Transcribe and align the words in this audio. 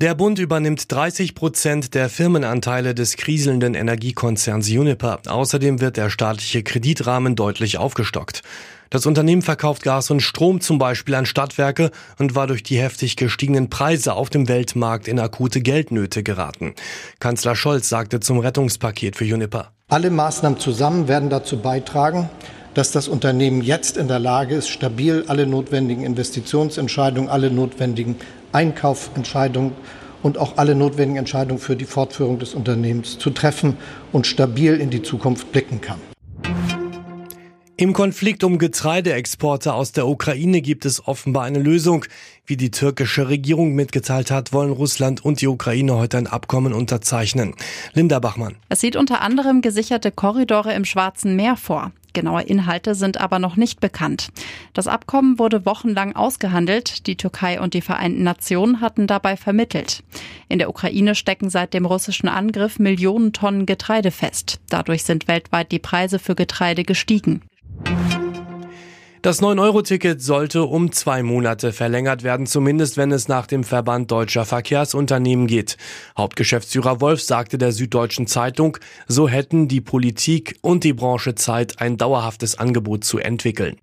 Der 0.00 0.14
Bund 0.14 0.38
übernimmt 0.38 0.90
30 0.90 1.34
Prozent 1.34 1.94
der 1.94 2.08
Firmenanteile 2.08 2.94
des 2.94 3.18
kriselnden 3.18 3.74
Energiekonzerns 3.74 4.70
Uniper. 4.70 5.20
Außerdem 5.26 5.82
wird 5.82 5.98
der 5.98 6.08
staatliche 6.08 6.62
Kreditrahmen 6.62 7.36
deutlich 7.36 7.76
aufgestockt. 7.76 8.40
Das 8.88 9.04
Unternehmen 9.04 9.42
verkauft 9.42 9.82
Gas 9.82 10.10
und 10.10 10.20
Strom 10.20 10.62
zum 10.62 10.78
Beispiel 10.78 11.14
an 11.16 11.26
Stadtwerke 11.26 11.90
und 12.18 12.34
war 12.34 12.46
durch 12.46 12.62
die 12.62 12.78
heftig 12.78 13.16
gestiegenen 13.16 13.68
Preise 13.68 14.14
auf 14.14 14.30
dem 14.30 14.48
Weltmarkt 14.48 15.06
in 15.06 15.20
akute 15.20 15.60
Geldnöte 15.60 16.22
geraten. 16.22 16.72
Kanzler 17.18 17.54
Scholz 17.54 17.90
sagte 17.90 18.20
zum 18.20 18.38
Rettungspaket 18.38 19.16
für 19.16 19.24
Uniper. 19.26 19.72
Alle 19.88 20.08
Maßnahmen 20.08 20.58
zusammen 20.58 21.08
werden 21.08 21.28
dazu 21.28 21.58
beitragen, 21.58 22.30
dass 22.74 22.92
das 22.92 23.08
Unternehmen 23.08 23.62
jetzt 23.62 23.96
in 23.96 24.08
der 24.08 24.18
Lage 24.18 24.54
ist, 24.54 24.68
stabil 24.68 25.24
alle 25.26 25.46
notwendigen 25.46 26.04
Investitionsentscheidungen, 26.04 27.30
alle 27.30 27.50
notwendigen 27.50 28.16
Einkaufentscheidungen 28.52 29.72
und 30.22 30.38
auch 30.38 30.56
alle 30.56 30.74
notwendigen 30.74 31.16
Entscheidungen 31.16 31.60
für 31.60 31.76
die 31.76 31.84
Fortführung 31.84 32.38
des 32.38 32.54
Unternehmens 32.54 33.18
zu 33.18 33.30
treffen 33.30 33.76
und 34.12 34.26
stabil 34.26 34.74
in 34.74 34.90
die 34.90 35.02
Zukunft 35.02 35.50
blicken 35.52 35.80
kann. 35.80 35.98
Im 37.80 37.94
Konflikt 37.94 38.44
um 38.44 38.58
Getreideexporte 38.58 39.72
aus 39.72 39.92
der 39.92 40.06
Ukraine 40.06 40.60
gibt 40.60 40.84
es 40.84 41.08
offenbar 41.08 41.44
eine 41.44 41.58
Lösung. 41.58 42.04
Wie 42.44 42.58
die 42.58 42.70
türkische 42.70 43.30
Regierung 43.30 43.72
mitgeteilt 43.72 44.30
hat, 44.30 44.52
wollen 44.52 44.70
Russland 44.70 45.24
und 45.24 45.40
die 45.40 45.46
Ukraine 45.46 45.96
heute 45.96 46.18
ein 46.18 46.26
Abkommen 46.26 46.74
unterzeichnen. 46.74 47.54
Linda 47.94 48.18
Bachmann. 48.18 48.56
Es 48.68 48.80
sieht 48.80 48.96
unter 48.96 49.22
anderem 49.22 49.62
gesicherte 49.62 50.12
Korridore 50.12 50.74
im 50.74 50.84
Schwarzen 50.84 51.36
Meer 51.36 51.56
vor. 51.56 51.90
Genaue 52.12 52.42
Inhalte 52.42 52.94
sind 52.94 53.20
aber 53.20 53.38
noch 53.38 53.56
nicht 53.56 53.80
bekannt. 53.80 54.28
Das 54.72 54.86
Abkommen 54.86 55.38
wurde 55.38 55.66
wochenlang 55.66 56.14
ausgehandelt. 56.16 57.06
Die 57.06 57.16
Türkei 57.16 57.60
und 57.60 57.74
die 57.74 57.80
Vereinten 57.80 58.22
Nationen 58.22 58.80
hatten 58.80 59.06
dabei 59.06 59.36
vermittelt. 59.36 60.02
In 60.48 60.58
der 60.58 60.68
Ukraine 60.68 61.14
stecken 61.14 61.50
seit 61.50 61.74
dem 61.74 61.86
russischen 61.86 62.28
Angriff 62.28 62.78
Millionen 62.78 63.32
Tonnen 63.32 63.66
Getreide 63.66 64.10
fest. 64.10 64.60
Dadurch 64.68 65.04
sind 65.04 65.28
weltweit 65.28 65.72
die 65.72 65.78
Preise 65.78 66.18
für 66.18 66.34
Getreide 66.34 66.84
gestiegen. 66.84 67.42
Das 69.22 69.42
9-Euro-Ticket 69.42 70.22
sollte 70.22 70.62
um 70.62 70.92
zwei 70.92 71.22
Monate 71.22 71.74
verlängert 71.74 72.22
werden, 72.22 72.46
zumindest 72.46 72.96
wenn 72.96 73.12
es 73.12 73.28
nach 73.28 73.46
dem 73.46 73.64
Verband 73.64 74.10
deutscher 74.10 74.46
Verkehrsunternehmen 74.46 75.46
geht. 75.46 75.76
Hauptgeschäftsführer 76.16 77.02
Wolf 77.02 77.20
sagte 77.20 77.58
der 77.58 77.72
Süddeutschen 77.72 78.26
Zeitung, 78.26 78.78
so 79.08 79.28
hätten 79.28 79.68
die 79.68 79.82
Politik 79.82 80.56
und 80.62 80.84
die 80.84 80.94
Branche 80.94 81.34
Zeit, 81.34 81.82
ein 81.82 81.98
dauerhaftes 81.98 82.58
Angebot 82.58 83.04
zu 83.04 83.18
entwickeln. 83.18 83.76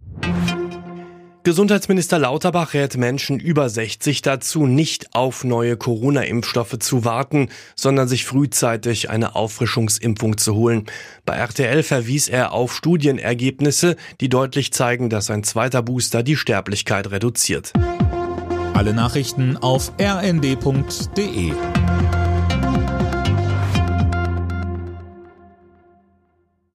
Gesundheitsminister 1.47 2.19
Lauterbach 2.19 2.73
rät 2.73 2.97
Menschen 2.97 3.39
über 3.39 3.69
60 3.69 4.21
dazu, 4.21 4.65
nicht 4.65 5.15
auf 5.15 5.45
neue 5.45 5.77
Corona-Impfstoffe 5.77 6.77
zu 6.79 7.05
warten, 7.05 7.47
sondern 7.73 8.09
sich 8.09 8.25
frühzeitig 8.25 9.09
eine 9.09 9.33
Auffrischungsimpfung 9.33 10.37
zu 10.37 10.55
holen. 10.55 10.87
Bei 11.23 11.37
RTL 11.37 11.83
verwies 11.83 12.27
er 12.27 12.51
auf 12.51 12.75
Studienergebnisse, 12.75 13.95
die 14.19 14.27
deutlich 14.27 14.73
zeigen, 14.73 15.09
dass 15.09 15.29
ein 15.29 15.45
zweiter 15.45 15.81
Booster 15.81 16.21
die 16.21 16.35
Sterblichkeit 16.35 17.11
reduziert. 17.11 17.71
Alle 18.73 18.93
Nachrichten 18.93 19.55
auf 19.55 19.93
rnd.de 20.01 21.53